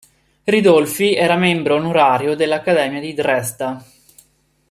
Ridolfi 0.45 1.13
era 1.13 1.35
membro 1.37 1.75
onorario 1.75 2.35
dell'Accademia 2.35 2.99
di 2.99 3.13
Dresda. 3.13 3.85